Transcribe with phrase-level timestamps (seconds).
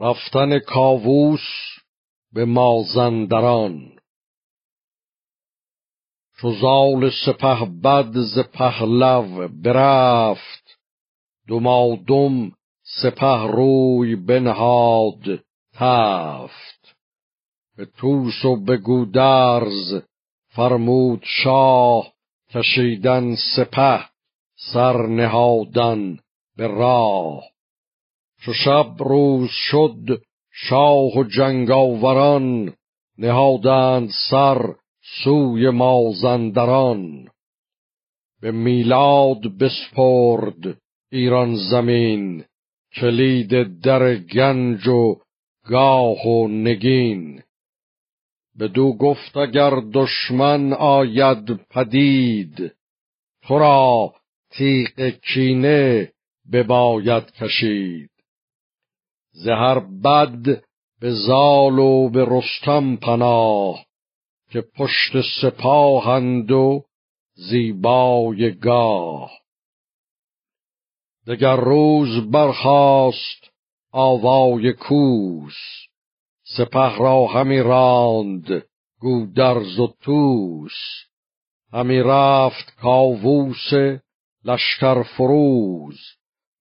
[0.00, 1.40] رفتن کاووس
[2.32, 3.98] به مازندران.
[6.40, 10.78] چو زال سپه بد ز پهلو برفت
[11.48, 12.52] دمادم
[13.02, 16.96] سپه روی بنهاد تفت.
[17.76, 20.02] به توس و به گودرز
[20.48, 22.12] فرمود شاه
[22.50, 24.04] کشیدن سپه
[24.72, 26.18] سر نهادن
[26.56, 27.42] به راه.
[28.40, 32.74] چو شب روز شد شاه و جنگاوران
[33.18, 34.74] نهادند سر
[35.24, 37.28] سوی مازندران
[38.40, 40.78] به میلاد بسپرد
[41.12, 42.44] ایران زمین
[42.94, 45.16] کلید در گنج و
[45.66, 47.42] گاه و نگین
[48.60, 52.72] بدو گفت اگر دشمن آید پدید
[53.42, 54.14] تو را
[54.50, 56.12] تیغ کینه
[56.52, 58.10] بباید کشید
[59.44, 60.62] زهر بد
[61.00, 63.84] به زال و به رستم پناه
[64.50, 66.84] که پشت سپاهند و
[67.34, 69.30] زیبای گاه.
[71.26, 73.50] دگر روز برخاست
[73.92, 75.56] آوای کوس
[76.56, 78.62] سپه را همی راند
[79.00, 80.76] گودرز و توس
[81.72, 83.72] همی رفت کاووس
[84.44, 85.98] لشکر فروز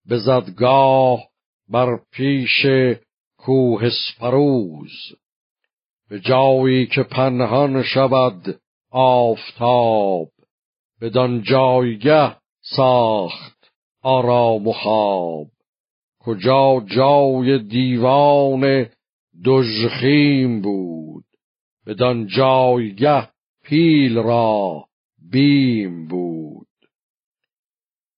[0.05, 1.26] به زدگاه
[1.69, 2.65] بر پیش
[3.37, 4.91] کوه سپروز.
[6.09, 8.59] به جایی که پنهان شود
[8.91, 10.29] آفتاب
[11.01, 15.47] بدان جایگه ساخت آرام و خواب.
[16.19, 18.85] کجا جای دیوان
[19.45, 21.25] دژخیم بود
[21.85, 23.29] بدان جایگه
[23.63, 24.85] پیل را
[25.31, 26.67] بیم بود.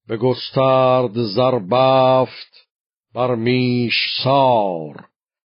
[0.08, 2.59] به گسترد زربفت
[3.14, 5.06] بر میش سار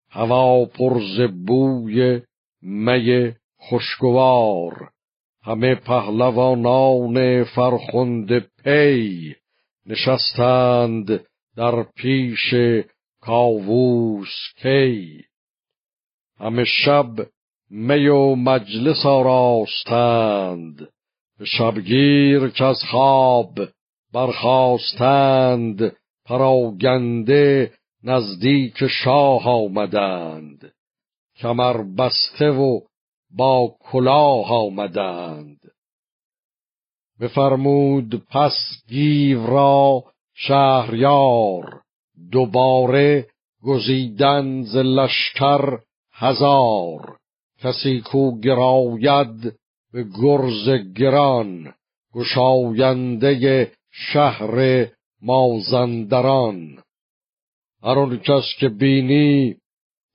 [0.09, 2.21] هوا پرز بوی
[2.61, 4.89] می خوشگوار
[5.43, 9.35] همه پهلوانان فرخنده پی
[9.85, 11.25] نشستند
[11.55, 12.53] در پیش
[13.21, 15.23] کاووس کی.
[16.39, 17.09] همه شب
[17.69, 20.87] می و مجلس آراستند
[21.39, 23.59] به شبگیر که از خواب
[24.13, 25.95] برخواستند
[26.25, 27.71] پراگنده
[28.03, 30.73] نزدیک شاه آمدند.
[31.35, 32.79] کمر بسته و
[33.31, 35.59] با کلاه آمدند.
[37.19, 38.53] بفرمود پس
[38.87, 41.81] گیو را شهریار
[42.31, 43.27] دوباره
[43.63, 45.79] گزیدن ز لشکر
[46.13, 47.17] هزار.
[47.59, 49.53] کسی کو گراید
[49.93, 51.73] به گرز گران
[52.13, 54.87] گشاینده شهر
[55.21, 56.83] مازندران
[57.83, 59.55] هر کس که بینی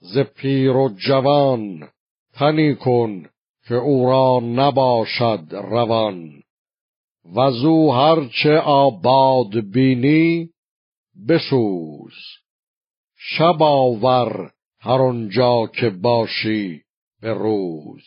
[0.00, 1.89] ز پیر و جوان
[2.33, 3.27] تنی کن
[3.69, 6.43] که او را نباشد روان.
[7.37, 10.49] وزو هرچه آباد بینی
[11.28, 12.15] بسوز.
[13.17, 14.50] شب آور
[14.81, 16.83] هر آنجا که باشی
[17.21, 18.05] به روز.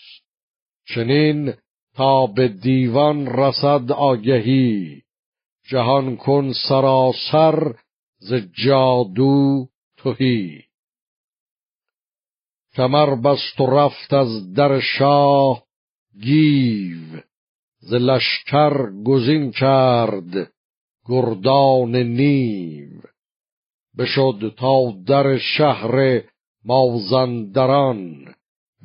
[0.85, 1.53] چنین
[1.95, 5.01] تا به دیوان رسد آگهی
[5.71, 7.73] جهان کن سراسر
[8.19, 10.63] ز جادو توهی
[12.75, 15.63] کمر بست و رفت از در شاه
[16.21, 17.21] گیو
[17.79, 20.51] ز لشکر گزین کرد
[21.07, 22.89] گردان نیو.
[23.97, 26.21] بشد تا در شهر
[26.65, 28.33] مازندران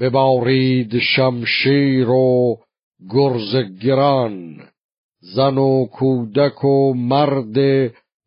[0.01, 2.59] ببارید شمشیر و
[3.11, 4.61] گرز گران.
[5.33, 7.55] زن و کودک و مرد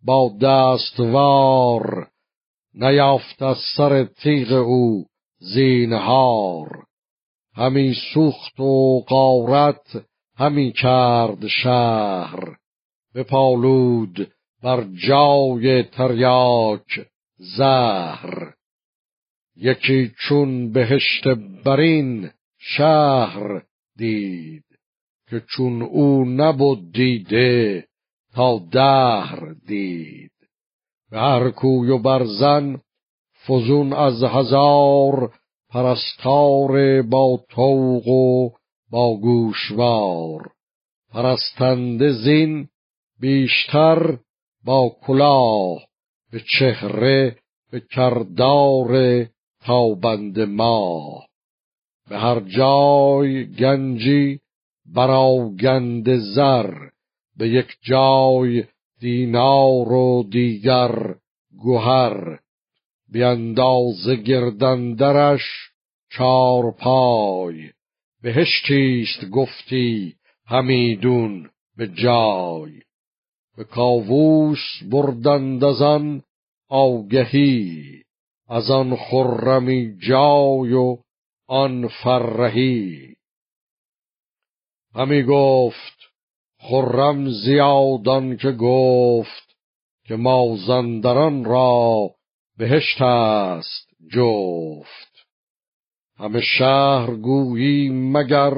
[0.03, 2.07] با دستوار
[2.73, 5.05] نیافت از سر تیغ او
[5.39, 6.83] زینهار.
[7.55, 10.05] همی سوخت و قارت
[10.35, 12.55] همی کرد شهر.
[13.15, 14.31] بپالود
[14.63, 17.07] بر جای تریاک
[17.57, 18.53] زهر.
[19.55, 21.27] یکی چون بهشت
[21.65, 22.29] برین
[22.59, 23.61] شهر
[23.97, 24.66] دید.
[25.29, 27.87] که چون او نبود دیده
[28.33, 30.31] تا دهر دید.
[31.11, 32.81] به هر کوی و برزن
[33.47, 35.33] فزون از هزار
[35.69, 38.49] پرستار با توق و
[38.91, 40.51] با گوشوار.
[41.13, 42.67] پرستنده زین
[43.19, 44.17] بیشتر
[44.65, 45.87] با کلاه
[46.31, 47.35] به چهره
[47.71, 49.25] به کردار
[49.65, 51.27] تابند ماه.
[52.09, 54.39] به هر جای گنجی
[54.93, 56.73] براگند زر
[57.37, 58.63] به یک جای
[58.99, 61.15] دینار و دیگر
[61.57, 62.39] گوهر
[63.11, 65.41] بیانداز گردندرش
[66.11, 67.69] چار پای.
[68.21, 72.71] بهشتیست گفتی همیدون به جای.
[73.57, 76.23] به کاووس بردند از آن
[76.69, 77.83] آگهی
[78.49, 80.97] از آن خرمی جای و
[81.47, 83.15] آن فرهی.
[84.97, 85.97] همی گفت
[86.59, 89.55] خرم زیادان که گفت
[90.05, 92.09] که مازندران را
[92.57, 95.27] بهشت است جفت.
[96.17, 98.53] همه شهر گویی مگر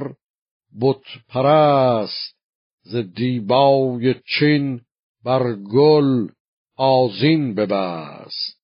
[0.81, 2.35] بت پرست
[2.83, 4.81] ز دیبای چین
[5.23, 6.27] بر گل
[6.75, 8.59] آزین ببست.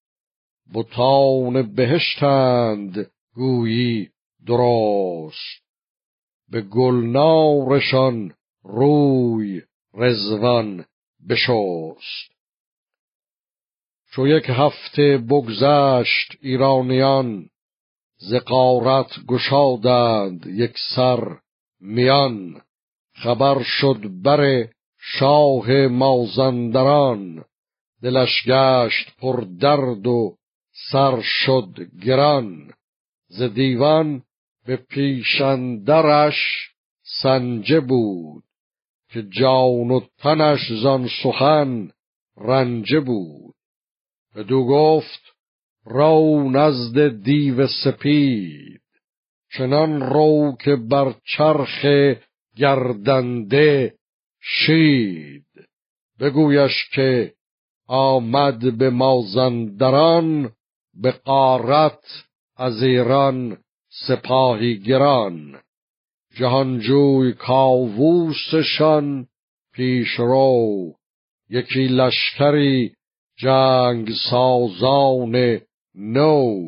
[0.74, 4.10] بتان بهشتند گویی
[4.48, 5.65] درست.
[6.50, 8.34] به گلنارشان
[8.64, 9.62] روی
[9.94, 10.86] رزوان
[11.30, 12.32] بشست.
[14.12, 17.50] چو یک هفته بگذشت ایرانیان
[18.18, 21.38] ز غارت گشادند یک سر
[21.80, 22.62] میان.
[23.14, 24.68] خبر شد بر
[25.00, 27.46] شاه مازندران
[28.02, 30.38] دلش گشت پر درد و
[30.92, 31.76] سر شد
[32.06, 32.74] گران.
[33.28, 34.24] ز دیوان
[34.66, 36.36] به پیشندرش
[37.22, 38.44] سنجه بود
[39.10, 41.92] که جان و تنش زان سخن
[42.38, 43.56] رنجه بود.
[44.36, 45.22] بدو گفت
[45.86, 48.82] رو نزد دیو سپید
[49.58, 51.86] چنان رو که بر چرخ
[52.56, 53.96] گردنده
[54.42, 55.46] شید.
[56.20, 57.34] بگویش که
[57.88, 60.52] آمد به مازندران
[60.94, 62.24] به قارت
[62.58, 63.58] از ایران
[63.98, 65.60] سپاهی گران
[66.36, 69.28] جهانجوی کاووسشان
[69.74, 70.94] پیش رو
[71.50, 72.94] یکی لشکری
[73.38, 75.60] جنگ سازان
[75.96, 76.62] نو.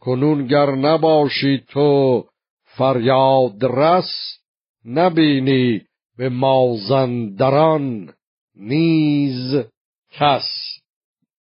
[0.00, 2.24] کنون گر نباشی تو
[2.64, 4.38] فریاد رس
[4.84, 5.82] نبینی
[6.16, 8.12] به مازندران
[8.56, 9.64] نیز
[10.12, 10.79] کس.